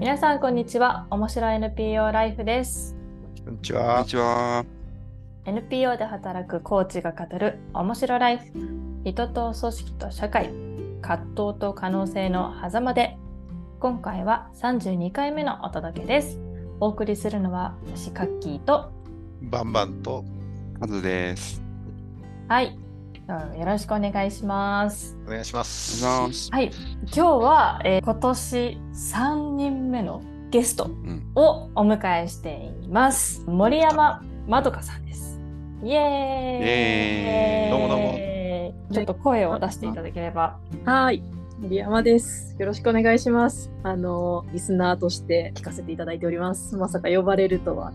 [0.00, 1.06] 皆さんこんにちは。
[1.10, 2.96] 面白い NPO ライフです。
[3.44, 3.96] こんにちは。
[3.96, 4.64] こんにちは。
[5.44, 8.44] NPO で働くコーチが語る面白ライフ。
[9.04, 10.54] 人と組織と社会。
[11.02, 13.18] 葛藤と可能性の狭間で。
[13.78, 16.40] 今回は32回目のお届けです。
[16.80, 18.90] お送りするのは私カッキーと。
[19.42, 20.24] バンバンと。
[20.80, 21.62] カズです。
[22.48, 22.79] はい
[23.30, 25.16] よろしくお願いします。
[25.26, 26.04] お願いします。
[26.04, 26.70] はい、
[27.04, 30.90] 今日は、えー、今年3人目のゲスト
[31.36, 33.44] をお迎えしています。
[33.46, 35.38] うん、森山まどかさんです。
[35.84, 37.70] イエーイ。
[37.70, 38.30] どうもどうも。
[38.92, 40.58] ちょっと声を出していただければ。
[40.84, 41.22] はい。
[41.60, 42.56] 森山です。
[42.58, 43.70] よろしくお願いします。
[43.84, 46.74] あのリスナーとして聞かせていただいております。
[46.76, 47.92] まさか呼ばれるとは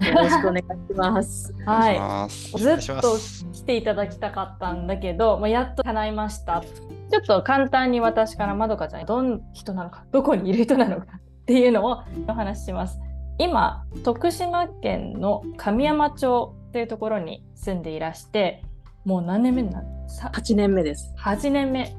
[0.00, 1.54] よろしくお願いします。
[1.64, 2.58] はい。
[2.58, 3.18] ずっと
[3.52, 6.62] 来ていただきたかったんだけど、まあ、やっと叶いました。
[7.10, 12.98] ちょっと簡単に私からまどかちゃんどんな人なのか、どこにいる人なのかっていうのをお話しします。
[13.38, 18.62] 今、徳島県の神山町というところに住んでいらして、
[19.04, 19.86] もう何年目になる
[20.32, 21.14] ?8 年目です。
[21.18, 21.94] 8年目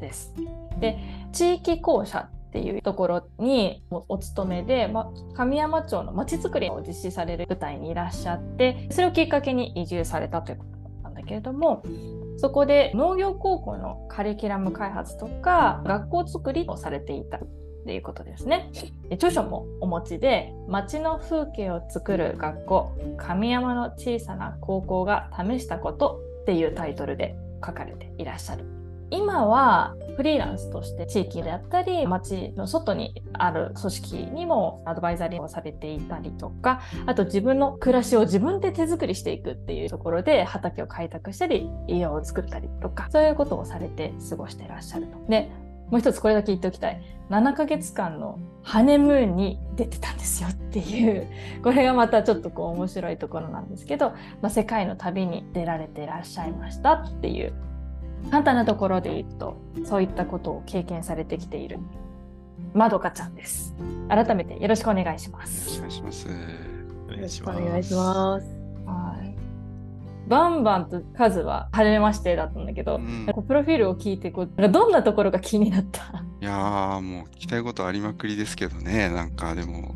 [0.00, 0.34] です。
[0.80, 0.98] で、
[1.32, 11.82] 地域校舎っていうところにお勤めで、ま、神山町のまちづくりを実施される舞台にいらっしゃってそれをきっかけに移住されたということなんだけれども
[12.38, 17.40] そこで農業高校のカリキュラム開発とか学校づくりをされていたっ
[17.86, 18.70] ていうことですね。
[19.12, 28.77] 著書もお持ちで町の風景を作る学校神山の小さな高校が試したことっていうタイトルで書かれていらっしゃる
[29.10, 45.18] 今はフリーランスとして地域であったり町の外にある組織にもアドバイザリーをされていたりとかあと自分の暮らしを自分で手作りしていくっていうところで畑を開拓したり家を作ったりとかそういうことをされて過ごしていらっしゃると。
[45.28, 45.50] で
[45.90, 51.26] もう一つこれだけ言っておきたい7ヶ月間のハネムーンに出てたんですよっていう
[51.62, 54.10] これがまたちょっとこう面白いところなんですけど、
[54.42, 57.54] まあ、世界の旅に出られていらっしゃいましたっていう
[58.30, 61.78] 簡単なところで言うとそういったことを経験されてきている
[62.74, 63.74] まどかちゃんです。
[64.08, 65.78] 改めてよろしくお願いします。
[65.78, 66.28] よろしくお願いします。
[67.08, 67.62] お願いします。
[67.62, 68.46] お願いします。
[68.86, 69.34] はい。
[70.28, 76.22] バンバンとカズは初めましてだったんだけど、うん、プロフィールを聞いてこうどんなところが気になった？
[76.42, 79.94] いやもう聞きたいことありまくりですけどねなんかでも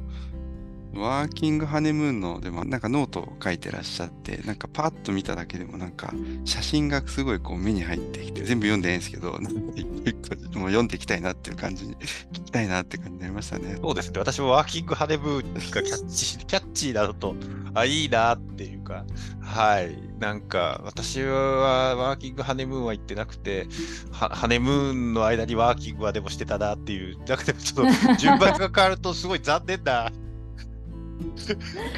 [0.95, 6.13] ワーキングハネムーンの、でもなんかノートを書いてらっしゃって、なんかパッと見ただけでもなんか
[6.45, 9.39] 写真がすごいこう目に入ってきて、全部読んでないんですけど、
[9.75, 11.97] 一個一個もう読んでいきたいなっていう感じに、
[12.33, 13.79] 聞きたいなって感じになりましたね。
[13.81, 14.19] そうですね。
[14.19, 17.37] 私もワーキングハネムーンがキャッチ、キャッチーだと、
[17.75, 19.05] あ、いいなっていうか、
[19.41, 19.97] はい。
[20.19, 23.67] なんか、私はワーキングハネムーンは行ってなくて、
[24.13, 30.13] ハネムーンの間にワーキングはでもしてたなっていう、だけどちょっと順番が変わるとすごい残念な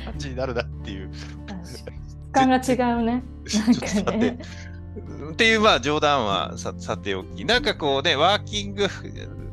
[0.04, 1.10] 感じになるなっていう。
[2.32, 3.22] 感が違うね。
[3.54, 4.38] なんかね。
[5.32, 8.86] っていうまあ冗談はささておき、なんかこうね、ワーキング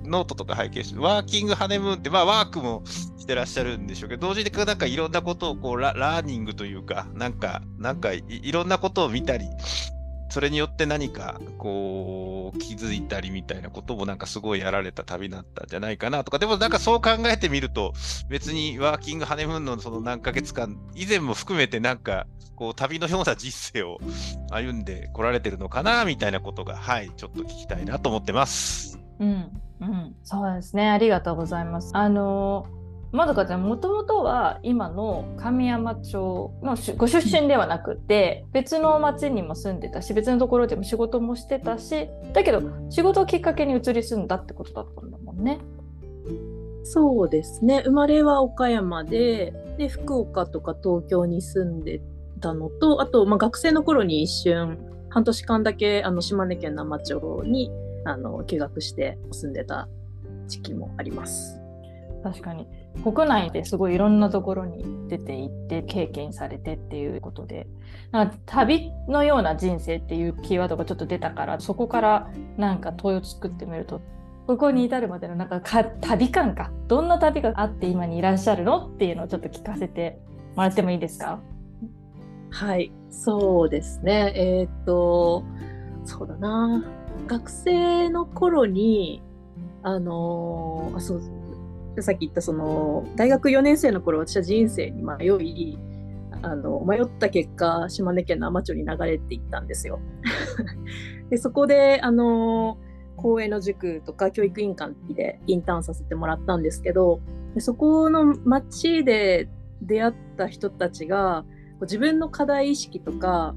[0.04, 9.46] ノートとか拝見して、ワーキングハネムーンって、まあワークもしてらっしゃるんでしょうけど、同時になんかいろんなことをこうララーニングというか、なんか、なんかいいろんなことを見たり、
[10.32, 17.94] それによって何かこう気づいたりみたいなこともなんかすごいやられた旅だったんじゃないかなとかでもなんかそう考えてみると
[18.30, 24.00] 別にワーキングハネムーンのその何ヶ月間以前も含めてなんかこう旅のような人生を
[24.52, 29.00] 歩んでこられてるのかなみたいなことがはいちょっと聞きたいなと思ってます。
[29.20, 31.92] うんうん、そうですねありがとうございます。
[31.94, 32.81] あのー
[33.12, 45.60] まどかちゃんもともとは今の神山町のご出身ではなくて別の町にも住んでたし別のところでも仕事もしてたしだけど仕事をきっかけに移り住んだってことだったんだもんね。
[46.84, 52.02] そうですね生まれは岡山でで福岡とか東京に住んで
[52.40, 54.80] たのとあと、まあ、学生の頃に一瞬
[55.10, 57.70] 半年間だけあの島根県生町に
[58.06, 59.88] あの休学して住んでた
[60.48, 61.60] 時期もあります。
[62.24, 62.68] 確かに
[63.04, 67.68] 国内ですごいいろんなところに出ていって経験されてっていうことで
[68.12, 74.02] なんか旅のような人生っていうキーワードがちょっと出たからそこからなんか問いを作ってみると
[74.48, 80.20] ここに至るまでのなんか旅感かどんな旅があって今にいらっしゃるのっていうのをちょっと聞かせて
[80.56, 81.40] もらってもいいですか？
[82.50, 82.92] はい。
[83.10, 84.34] そうですね。
[84.36, 85.44] えー、っと
[86.04, 86.84] そうだな。
[87.28, 89.22] 学生の頃に
[89.84, 91.22] あのあそう
[92.00, 95.78] さっき言ったその大学4年生の頃私は人生に迷い
[96.42, 100.00] あの迷った結果島根県の海士町に流れていったんですよ。
[101.30, 102.78] でそこであの
[103.18, 107.20] 公営の塾とか教育委員会でインターンさせてもらったんですけど
[107.54, 109.48] でそこの街で
[109.82, 111.46] 出会った人たちが
[111.82, 113.56] 自分の課題意識とか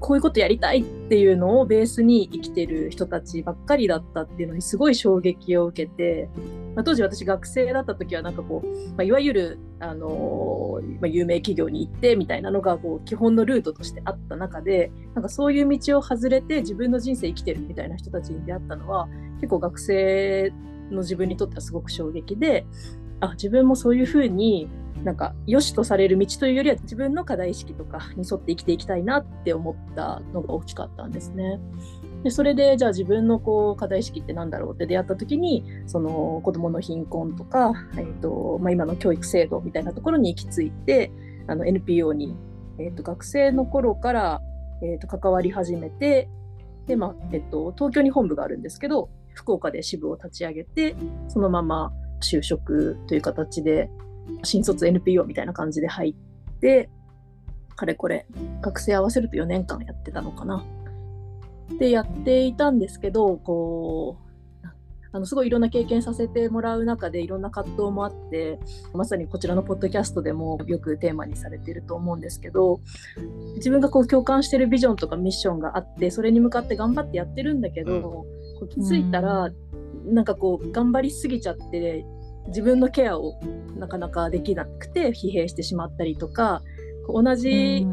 [0.00, 6.30] こういうことやりたいっていうのをベースに生きてる人たちばっかりだったっていうのにすごい衝撃を受けて、
[6.74, 19.06] まあ、当時私学生だった時はなんかこう、まあ、いわゆる、あのー、まあ、有名企業に行ってみたいなのがこう基本のルートとしてあった中でなんかそういう道を外れて自分の人生生きてるみたいな人たちに出会ったのは
[19.36, 20.52] 結構学生
[20.90, 22.66] の自分にとってはすごく衝撃で
[23.20, 24.68] あ自分もそういうふうに
[25.04, 31.58] なんか良しとされる道というよりは自分の課題意識とかに沿って生きていきたいなって思ったのが大きかったんですね。
[32.22, 41.10] でそれでじゃあ自分のこう課題意識って何だろうって出会った時にその子どもの貧困とか、えーとまあ、今の教育制度みたいなところに行き着いて
[41.46, 42.36] あの NPO に、
[42.78, 44.42] えーと、学生の頃から、
[44.82, 46.28] えーと、関わり始めて
[46.86, 50.94] で、まあえーと東京に本部があるんですけど福岡で支部を立ち上げて
[51.28, 53.90] そのまま就職という形で
[54.42, 56.88] 新卒 NPO みたいな感じで入って、
[57.76, 58.26] かれこれ、
[58.60, 60.64] 学生合わせると4年間やってたのかな。
[61.78, 64.30] で、やっていたんですけど、こう、
[65.12, 68.60] あのすごいいろんな経験させてもらう中でいろんな葛藤もあって
[68.94, 72.80] まさにこちらのポッドキャストでもよくテーマにされていると思うんですけど
[73.56, 78.24] 自分がこう共感してるビジョンとかミッションがあってそれに向かって頑張ってやってるんだけど、
[78.60, 79.50] うん、気づいたら、う
[80.10, 82.04] ん、なんかこう頑張りすぎちゃって
[82.48, 83.38] 自分のケアを
[83.76, 86.62] なかなかできなくて疲弊してしまったりとか
[87.08, 87.86] 同じ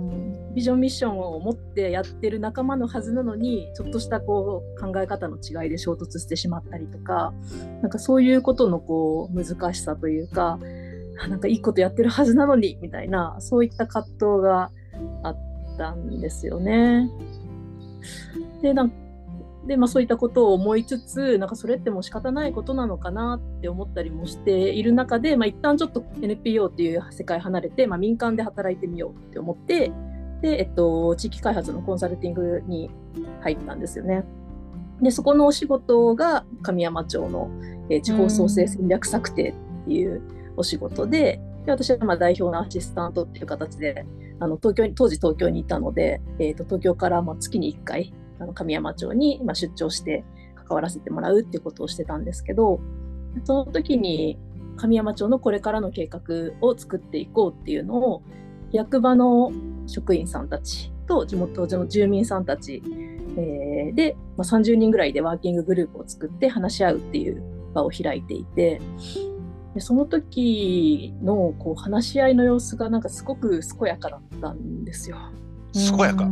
[0.54, 7.32] ビジョンミッションを持ってやってる仲間のはずなのにちょっとしたこう考え方の違いで衝突してしまったりとか
[7.84, 10.58] なんかそういうことのこう難しさというか
[11.30, 14.72] なんかいいことやってるはずなのにみたいなそういった葛藤が
[15.24, 15.38] あっ
[15.78, 17.10] たんですよね。
[18.62, 19.07] でなん
[19.68, 29.92] で、まあ、そういったことを思いつつなんかそれってもう仕方ないことなのかなって思ったりもしている中で、まあ、一旦ちょっと NPO っていう世界離れて、まあ、民間で働いてみようって思って
[30.42, 32.90] で、えっと、地域開発のコンサルティングに
[33.42, 34.24] 入ったんですよね。
[35.02, 37.52] でそこのお仕事が神山町の、
[37.90, 40.22] え、地方創生戦略策定っていう
[40.56, 44.06] お仕事でで私はまあ代表のアシスタントっていう形で
[44.40, 50.24] あの東京に当時東京にいたので、えー、と東京からまあ月に1回あの神山町に今出張して
[50.56, 52.80] 関わらせてもらうっていうことをしてたんですけど
[53.44, 54.38] その時に
[54.76, 56.22] 神山町のこれからの計画
[56.62, 58.22] を作っていこうっていうのを
[58.72, 59.52] 役場の
[59.88, 62.84] 職員さんたちと地元の住民さんたち、
[63.38, 67.42] えー、で、まあ、30人ぐらいでワーキンググループを作って話し合うっていう
[67.74, 68.82] 場を開いていて
[69.74, 75.18] でその時のこう話し合いの様子がなんかすごく健やかだったんですよ。
[75.74, 76.28] 健やか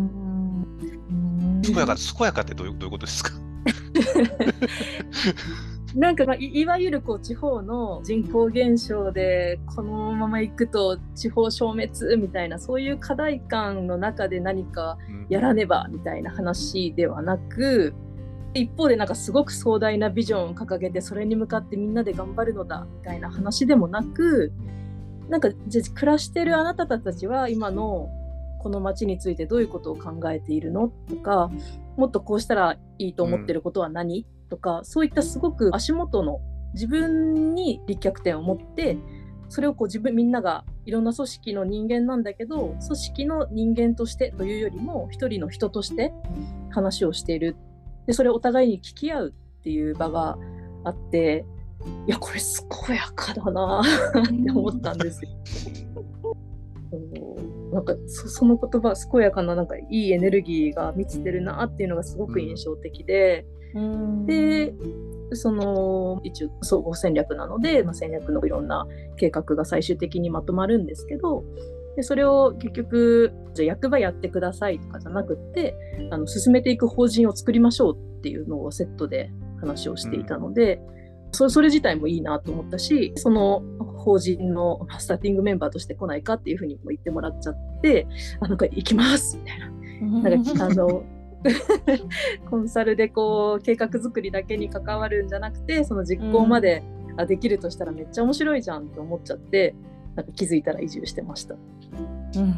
[1.65, 3.31] 健やか、健やかってどういうどういうことですか？
[5.95, 14.97] なんか、まあ、いわゆるこう地方の人口減少でこのままいくと地方消滅みたいなそういう課題感の中で何か
[15.29, 17.93] やらねばみたいな話ではなく、
[18.53, 24.51] うん、一方でなんかすごく壮大なビジョンを掲げてそれに向かってみんなで頑張るのだみたいな話でもなく
[25.29, 28.09] なんかじゃ暮らしてるあなたたちは今の
[28.65, 31.51] この街についてどういうことを考えているのとか
[31.97, 36.39] もっとこうしたらいいと思ってることは何、うん、とかそういったすごく足元の
[36.73, 38.97] 自分に立脚点を持って
[39.49, 46.11] それをこう自分みんながいろんな組織の人間なんだけど組織の人間としてというよりも一人の人として
[46.71, 47.55] 話をしている
[48.07, 50.39] でそれをお互いに聞き合うっていう場が
[50.83, 51.45] あって
[52.07, 52.39] いやこれ
[52.87, 55.29] 健やかだなって思ったんですよ。
[57.75, 64.73] なんかその言葉健やかななんかいいエネルギーが満ちてるなっていうのがすごく印象的で、うん、で
[65.33, 71.43] その一応総合戦略なので、まあ、戦略のいろんな計画が最終的にまとまるんですけど
[71.97, 75.75] でそれを結局じゃあ役場やってくださいとかじゃなくって
[76.11, 80.95] あの進めていく法人を作りましょうっていうのをセットで話をしていたので、うん
[81.35, 88.07] そそれ自体もいいなと思ったしその法人のスターティングメンバーとして来ないかっていうふうにも言ってもらっちゃって
[88.39, 89.71] あなんか行きますみたいな。
[90.29, 91.03] なんかあの
[92.49, 96.83] コンサルでこう計画作りだけに関わるんじゃなくてその実行まで、
[97.17, 99.75] うん、できるとしたらめっちゃ面白いじゃんって思っちゃって
[100.15, 101.55] なんか気づいたら移住してました。
[101.55, 102.55] うん、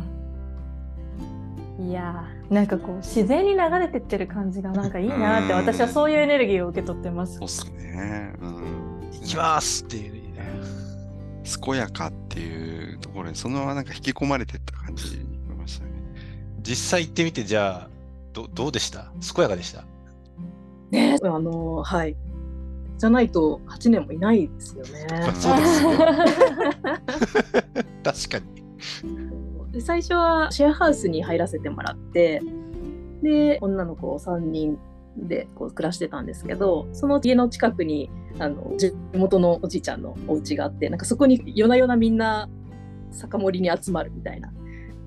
[1.88, 7.36] いやなんかこう自然に流れてってる感じがなんかいいなって私はそういうエネルギーを受け取ってます。
[7.38, 8.34] そうっすね。
[8.41, 9.10] うん。
[9.13, 10.20] 行きますっていう、ね。
[11.63, 15.91] 健やかっていうところにそのままなんか引き込まれてった感じに思いましたね。
[16.62, 17.89] 実際行ってみてじゃあ
[18.34, 19.12] どどうでした？
[19.34, 19.86] 健やかでした？
[20.91, 22.17] ねあのはい
[22.98, 25.08] じゃないと8年もいないですよね。
[25.39, 25.98] そうですね
[28.03, 29.37] 確かに。
[29.71, 32.41] で最初はシェアハウスに入らせてもらって
[33.21, 34.77] で女の子を3人
[35.17, 38.09] でこう暮らしてたんですけどその家の近くに
[38.39, 42.50] あの地元のおじいちゃんのお家があってなんかそこに夜な夜なみんな
[43.12, 44.51] 酒盛りに集まるみたいな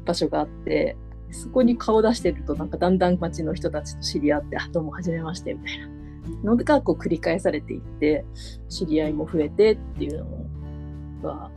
[0.04, 0.96] 場所があって
[1.30, 6.00] そこに顔出してるとなんかだんだん町の人たちと知り合って「あどうもはじめまして」みたいな。
[6.44, 8.24] のがこう繰り返されていって
[8.68, 10.24] 知り合いも増えてっていう
[11.22, 11.50] のが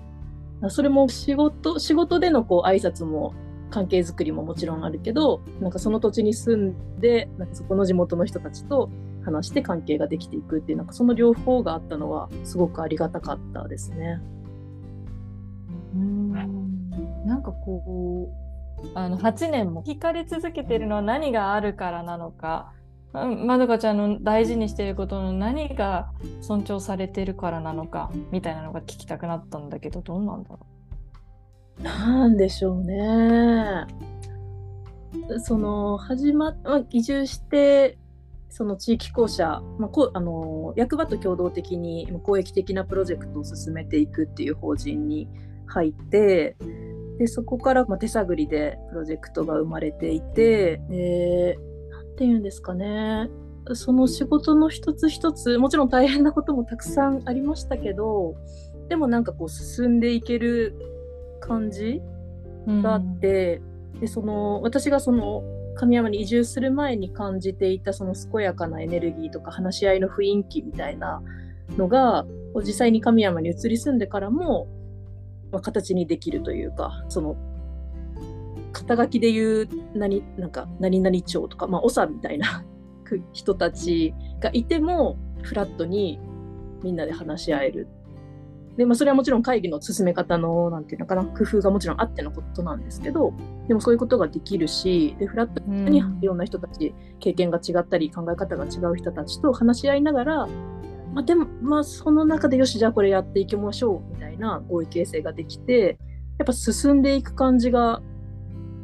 [0.70, 3.34] それも仕事仕事でのこう挨拶も
[3.70, 8.90] 関係づくりももちろんあるけどなんかその土地に住んでなんかそこの地元の人たちと
[9.26, 14.20] 話して関係ができていくっていうなんかその両方があったのはすごくありがたかったですね。
[15.96, 16.32] うん
[17.26, 18.30] なんかこ
[18.84, 22.74] うあの8年も聞かれ続けてるのは何があるからなのか
[23.14, 30.60] まどかちゃんの大事にしていることの何が尊重されてるからなのかみたいなのが聞きたくなったんだけどどうなんだろ
[31.80, 31.84] う？
[31.84, 33.86] なんでしょうね。
[35.44, 38.00] その始まっ、ま移住して
[38.50, 45.28] その地域公社、まあ、こあの役場と共同的に公益的なプロジェクトを進めていくっていう法人に
[45.68, 46.56] 入って
[47.20, 51.73] でそこからま手探りでプロジェクトが生まれていてで何
[52.24, 53.30] て言うんですかね。
[53.74, 58.36] その仕事の一つ一つもちろん大変なこともたくさんありましたけど
[58.90, 60.76] でもなんかこう進んでいける
[61.40, 62.02] 感じ
[62.68, 63.62] があって、
[63.94, 65.44] うん、でその私がその
[65.76, 71.22] 神山に移住する前に感じていたその健やかなエネルギーとか話し合いの雰囲気みたいな
[71.78, 72.26] のが
[72.66, 74.68] 実際に神山に移り住んでからも、
[75.54, 77.38] まあ、形にできるというかその
[78.74, 82.66] 肩書きで言う何なんか何々町とか、まあ、長みたいな
[83.32, 86.20] 人たちがいてもフラットに
[86.84, 87.88] みんなで話し合える。
[88.78, 93.34] で、まあ、それはもちろん会議の進め方の、なんていうのかな、工夫がもちろんあってのことなんですけど、
[93.68, 100.48] でもそういうことができるし、で、フラットにいろんな人たち、経験が違ったり、考え方が違う人たちと話し合いながら、
[101.14, 106.00] まあ、でも、まあ、その中でよし、じゃあこれやっていきましょう、みたいな合意形成ができて、
[106.40, 108.02] やっぱ進んでいく感じが、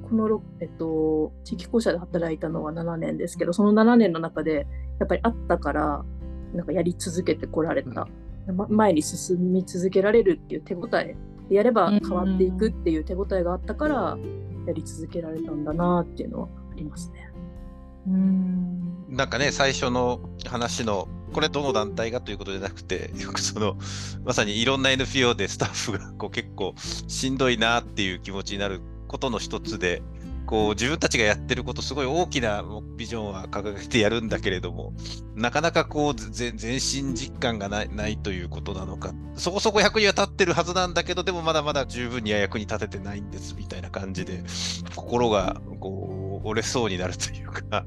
[0.10, 4.68] この、えっと、地域公社で働いたのは7年ですけど、その7年の中で、
[5.00, 6.06] やっぱりあったから、
[6.54, 8.08] なんかやり続けてこられた。
[8.70, 11.16] 前に進み続けられるっていう手応え
[11.50, 14.18] やれば変わっていくっていう手応えがあったから
[14.66, 17.32] やり続けられたんだなっていうのはありますね。
[18.08, 19.06] うん。
[19.10, 23.78] なんかね最初の話のこれどの団体がということじゃなくてよくその
[24.24, 30.01] まさにいろんな NPO でスタッフがこう結構しんどいなっていう気持ちになることの一つで
[30.46, 32.63] こう自分たちがやってることすごい大きな
[32.96, 34.94] ビジョンは掲げてやるんだけれども
[35.36, 39.13] なかなかこう前進実感がないないということなのか。
[39.36, 44.44] そこそこ役には立ってるはずなんだけどでもまだまだ十分には役に立ててないんですみたいな感じで
[44.96, 47.86] 心がこう折れそうになるというか。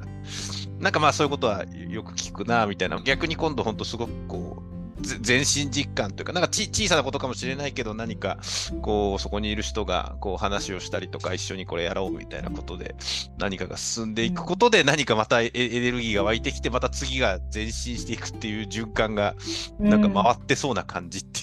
[0.79, 3.01] なんかまあそういうことはよく聞くなみたいな。
[3.03, 4.72] 逆に今度本当すごくこう
[5.03, 8.39] 全身実感というか、なんか小さなことかもしれないけど、何か
[8.81, 12.95] こうそこにいる人がこう話をしたりとか、一緒にこれやろうみたいなことで、
[13.39, 19.35] 何かが進んでいくことで、何かまたエネルギーが湧いてきて、また次が前進していくっていう循環が、
[19.79, 21.43] なんか回ってそうな感じってい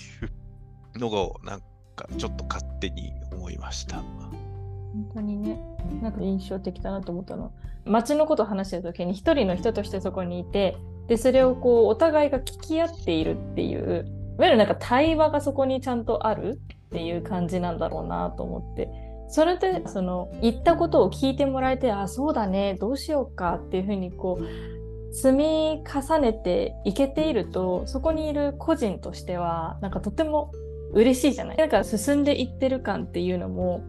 [0.96, 1.60] うのを、なん
[1.96, 3.98] かちょっと勝手に思いました。
[3.98, 5.60] 本当にね、
[6.01, 7.51] なんか印象的だなと思ったの。
[7.86, 10.78] 街のことを話してる時に一人の人としてそこにいて
[11.10, 14.06] でそれをこうお互いが聞き合っているっていう
[14.38, 18.89] いわゆるなんか対話がそこにちゃんとあるっていう感じなんだろうなと思って。
[19.32, 30.51] それでその言ったことを聞いてもらえてあそうだねどうしようかっていうふうにこう積み重ねていけているとそこにいる個人としてはなんかとても
[30.94, 31.58] 嬉しいじゃない。
[31.58, 33.84] だから進んでいってる感っていうのも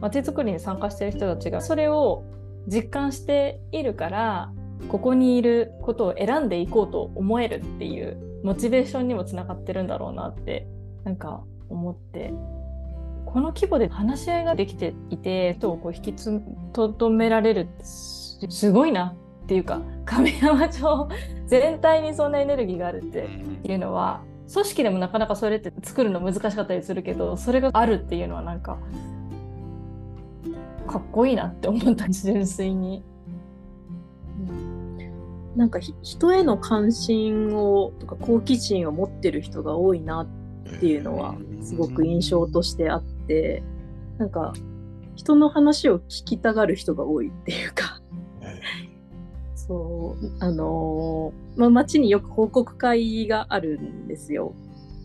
[0.00, 2.24] 街づくりに参加してる人たちがそれを
[2.66, 4.52] 実感しているから
[4.88, 10.66] ここにいることを選んでいこうと思えるっていうモチベーションにもつながってるんだろうなって
[11.04, 12.32] なんか思って。
[13.32, 16.14] この規模で話し合いができていて人をこう引き
[16.72, 21.08] とどめられるすごいなっていうか亀山町
[21.46, 23.28] 全体にそんなエネルギーがあるって
[23.62, 24.22] いうのは
[24.52, 28.78] 組織でもなかなかそれって作るの難しかったりするけどそれがあるっていうのはなんか
[30.88, 32.08] かっこいいなって思った。
[32.08, 33.04] 純粋に。
[35.60, 43.62] なんか人への関心をとか好奇心を持ってる人が多いなっていうのはすごく印象としてあって
[44.16, 44.54] なんか
[45.16, 48.00] 人の話を聞きたがる人が多いっていうか。
[49.54, 54.54] そそうあのーまあ、町によく報告会があるんですよ。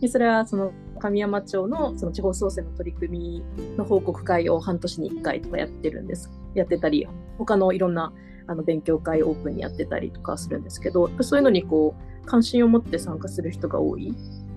[0.00, 6.30] でそれはその神山町のその地方創生の取り組みの報告会を半年に1回とかやってるんです。
[6.54, 8.14] やってたり他のいろんな
[8.46, 14.12] あの勉強会オープンにやってたりとかするんですけどそういうのにこう関心を持って参加する人が多い。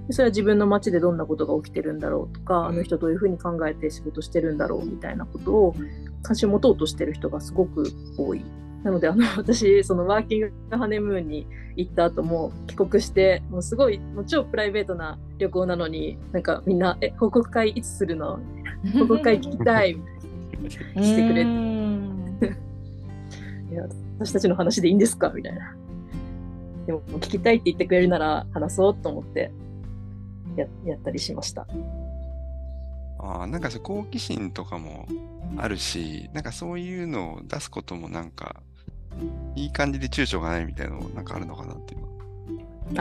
[0.07, 5.75] でそれは自分の町でどんなことが起きてるんだろうとかあの人どういうふうに考えて仕事してるんだろうみたいなことを
[6.23, 8.43] 関心を持とうとしてる人がすごく多い。
[8.83, 18.39] なのであの 私そのワーキングハネムーンに行った後も帰国してもうすごいもう超プライベートな旅行なのになんかみんな「え報告会いつするの?」
[18.93, 19.97] 報告会聞きたい」
[20.69, 22.59] してくれて
[23.71, 25.75] いや私たちの話でいいんですか?」みたいな。
[26.85, 29.51] でも聞きたいって言ってくれるなら話そうと思って
[30.55, 31.67] ややったりしました。
[33.19, 35.07] ああ、なんか好奇心とかも
[35.57, 38.63] あるし、なんかそういうのを出すこともなんか、
[39.55, 42.07] いい感じで躊躇がないみたいなのなんかあるのかなって今。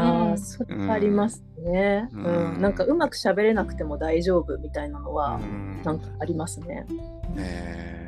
[0.03, 2.09] ああ、うんそれはありますね。
[2.13, 6.85] ううんん、なんかうまく喋れなくても大丈夫みたいなのは、うんなんかありますね。
[7.37, 8.08] えー、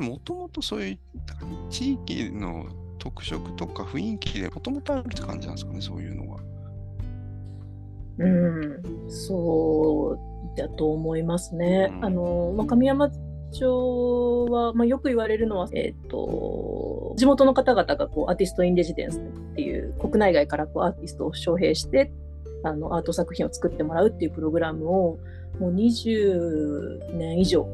[0.00, 0.98] もともとそういう
[1.70, 2.66] 地域の
[2.98, 6.42] 特色とか雰囲気でもともとあるって感じなんですかね、そういうのが。
[8.18, 10.18] うん、そ
[10.54, 11.90] うだと思いますね。
[11.92, 13.10] うんあの、まあ、神山
[13.52, 19.22] 町は、まあ、よく言われるのは、えっ、と、地元の方々がこうアーティスト・イン・レジデンスっ
[19.54, 22.12] ていう国内外からこうアーティストを招聘して
[22.62, 25.18] あのアート作品を作ってもらうっていうプログラムを
[25.58, 27.66] もう20年以上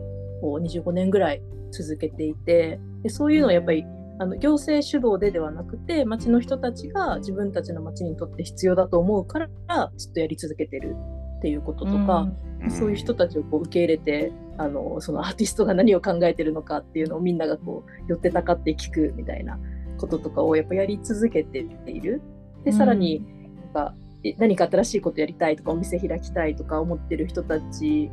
[0.42, 3.84] こう25年ぐらい続けていてでそういうのはやっぱり
[4.18, 10.96] あの行政主導でではなくて町の人たちが自分たちの町にとって必要だと思うからずっとやり続けてる
[11.38, 12.28] っていうこととか、
[12.68, 19.58] そういう人たちをこう受け入れてあのそのアーティストが何を考えてるのかっていうのをみんながこう寄ってたかって聞くみたいな
[19.98, 22.22] こととかをやっぱやり続けている。
[22.64, 23.24] でさらに
[23.56, 28.10] なんかえ何か新しいことやりたいとかお店開きたいとか思ってる人たち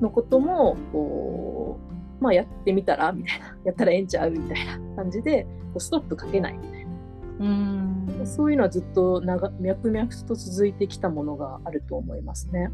[0.00, 1.61] のこともこう、
[2.22, 6.92] まあ、やってみたらみたいな やったらええんちゃうみたいな感じでこうストップかけないみたいな。
[7.40, 12.70] うんそういうのはずっと長脈々と続いてきたものがあると思いますね。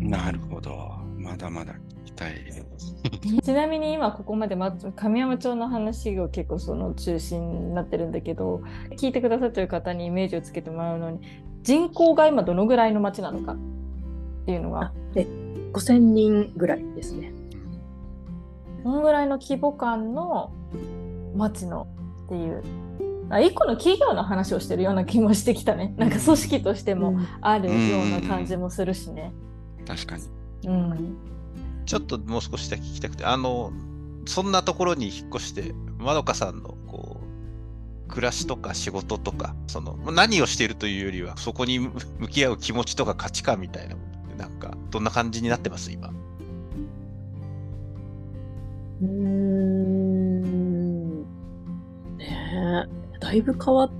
[0.00, 0.72] なるほど。
[1.16, 2.32] まだまだ聞きたい。
[3.42, 8.62] ちなみに今ここまでま神山町の話が結構その中心になってるんだけど
[8.96, 11.20] 聞いてくださってる方にイメージをつけてもらうのに
[11.62, 13.56] 人口が今どのぐらいの町なのかっ
[14.46, 15.26] ていうのがあで
[15.72, 17.32] 5000人ぐらいですね。
[18.84, 20.52] どのぐらいの規模感の
[21.34, 21.86] 町の
[22.26, 22.62] っていう。
[23.32, 25.94] あ一個の企業の話をしてるような気もしてきたね。
[25.96, 29.32] なんか組織としてもあるような感じもするしね。
[29.86, 30.24] 確かに。
[30.66, 31.16] うん。
[31.86, 33.72] ちょっともう少しだけ聞きたくて、あの、
[34.26, 37.20] そんなところに引っ越して、まどかさんのこ
[38.08, 46.12] う暮らしとか仕事とか、その何をしているというよりは、そこに向向き合う気持ちとか価値観みたいなものなんか、どんな感じになってます、今？
[49.02, 50.60] うーん
[52.16, 53.90] ねえだいぶ変わっ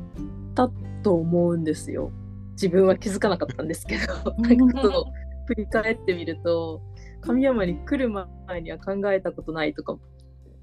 [0.55, 0.71] た
[1.03, 2.13] と思うんですよ。
[2.53, 5.05] 自分は気づかなかったんですけど なんかそう
[5.47, 6.83] 振り返ってみると
[7.23, 9.97] 神山に来る前には考えたことないとか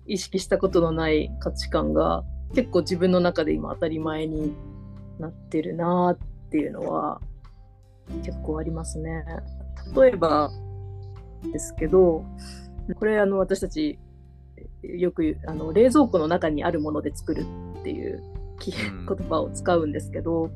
[0.05, 2.23] 意識したことのない価値観が
[2.53, 4.55] 結構自分の中で今当たり前に
[5.19, 7.19] なってるなっていうのは
[8.23, 9.25] 結構ありますね。
[9.95, 10.51] 例えば
[11.51, 12.23] ですけど
[12.95, 13.99] これあの私たち
[14.95, 17.45] よく言うあの冷蔵庫の中にあるもので作る
[17.79, 18.23] っていう
[18.59, 20.51] きうん言葉を使うんですけど、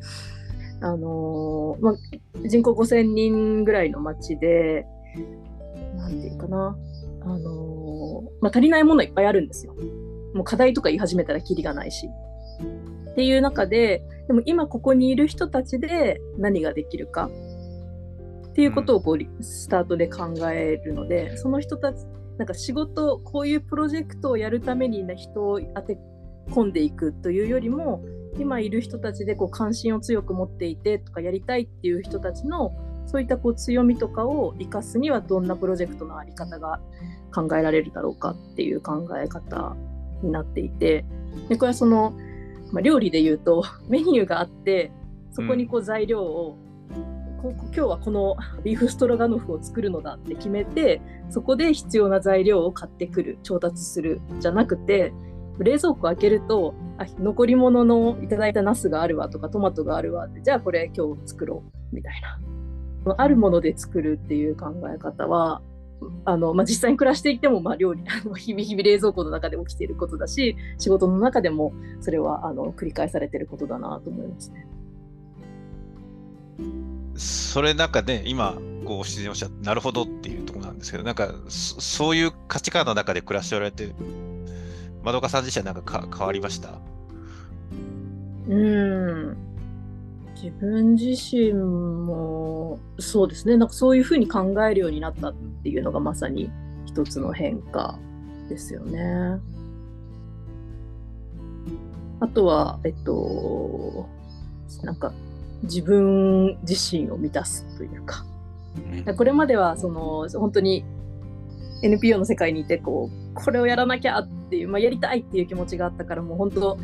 [0.82, 4.86] あのーまあ、人口5000人ぐらいの町で
[5.98, 6.76] なんていうかな、
[7.22, 9.76] あのーまあ、足りないものいっぱいあるんですよ。
[10.34, 12.10] もう課題とか言い始めたらキリがないし。
[13.12, 17.30] っていう中ででも今ここにいる人たちで何ができるか
[18.52, 22.06] っていうことをこうリスタートで考えるのでその人たち
[22.38, 25.98] なんか仕事こういうプロジェクトをやるために、ね、人を当て
[26.50, 28.04] 込んでいくというよりも
[28.38, 32.72] 今いる人たちでこう関心を強く持っていてとかやりたいっていう人たちの
[33.06, 36.80] そういったこう強みとかを生かすにはどんなプロジェクトのあり方が
[37.34, 39.76] 考えられるだろうかっていう考え方
[40.24, 41.06] になっていて
[41.50, 42.14] でこれはその、
[42.72, 44.92] まあ、料理で言うとメニューがあって
[45.34, 46.61] そこにこう材料を、こ
[47.50, 55.14] 今日はこのビーフストロガノフを作るのだって決めてそこで必要な材料を買ってくる調達するじゃなくて
[55.58, 65.62] 冷蔵庫開けるとあ残り物のいただいたナスがあるわとかトマトがあるわってじゃあこれ今日作ろうみたいなあるもので作るっていう考え方は
[66.26, 74.66] あの、まあ、実際に暮らしていても、まあ、料理、あの、日々日々冷蔵庫の中で起きていることだし、仕事の中でも、それは、あの、繰り返されていることだなと思いますね。
[77.16, 83.94] それなんかね、今、こう、自然おっしゃって、なるほどっていうところなんですけど、なんか、そそういう価値観の中で暮らしておられて、
[85.04, 86.80] まどかさん自身はなんかか変わりました？
[88.48, 89.38] うん。
[90.36, 93.58] 自分自身も、そうですね。
[93.58, 96.50] なんかそういうふうに考えるようになったっていうのがまさに
[96.86, 98.00] 一つの変化
[98.50, 99.40] ですよね。
[102.20, 104.08] あとは、えっと、
[104.84, 105.14] なんか
[105.64, 108.26] 自分自身を満たすというか、
[109.06, 109.16] うん。
[109.16, 110.84] これまではその本当に
[111.84, 116.78] NPO の世界にいてこうこれをやらなきゃっていう、まあ、やりたいっていう気持ちがあったからもう本当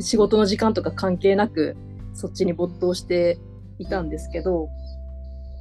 [0.00, 1.76] 仕事の時間とか関係なく
[2.14, 3.38] そっちに没頭して
[3.78, 4.68] いたんですけど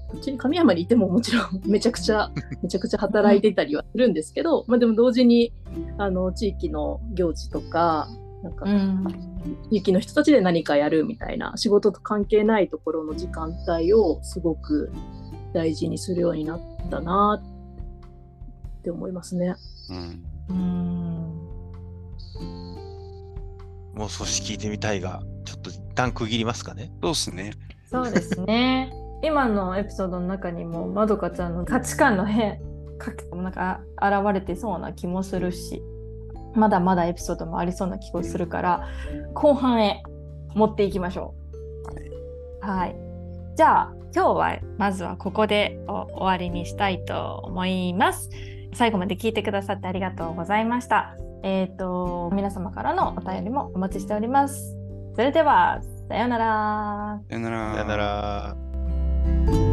[0.10, 2.32] こっちに神山にいてももちろんめちゃくちゃ
[2.62, 5.54] めちゃくちゃ働いてたりはするんですけど、まあ、でも同時に
[5.98, 8.08] あの地域の行事とか
[8.44, 9.08] なんかうん
[9.72, 14.92] 地域の人たちで何かやるみたいな仕事と関係ないところの時間帯をすごく
[15.54, 16.60] 大事にするようになっ
[16.92, 17.42] たな
[18.80, 19.56] って思いますね。
[19.90, 20.84] うんうん
[23.94, 26.92] もう少し聞いてみたいが、ちょっと一旦区切りますかね。
[27.00, 27.54] そうっすね。
[27.86, 28.92] そうですね。
[29.24, 32.60] 今のエピソードの中にもまどかちゃんの価値観の変
[32.98, 35.82] かなんか現れてそうな気もするし
[36.56, 38.88] まだまだエピソードもありそうな気がするから
[39.34, 40.04] 後半へ
[40.56, 41.34] 持っていきましょ
[42.62, 42.66] う。
[42.66, 42.96] はい。
[43.56, 48.30] じゃあ今日はまずはここでお終わりにしたいと思います。
[48.74, 51.16] 最後まで聞いてくださってありがとうございました。
[51.44, 54.76] えっ、と皆様からのお便りもお待ちしております。
[55.16, 57.22] それではさようなら。
[57.30, 57.74] さよなら。
[57.74, 59.73] さよなら。